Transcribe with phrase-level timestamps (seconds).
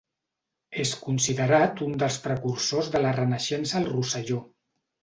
[0.83, 4.43] És considerat un dels precursors de la Renaixença al Rosselló.